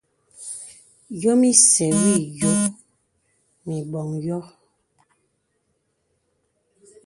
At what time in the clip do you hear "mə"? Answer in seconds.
3.65-3.73